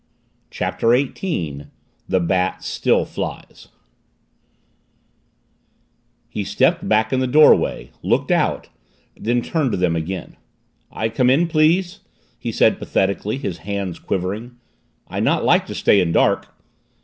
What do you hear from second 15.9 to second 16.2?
in